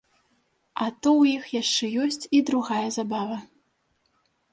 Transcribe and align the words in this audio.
А 0.85 0.85
то 1.01 1.09
ў 1.21 1.33
іх 1.35 1.43
яшчэ 1.61 1.85
ёсць 2.05 2.25
і 2.37 2.39
другая 2.47 2.87
забава. 2.97 3.37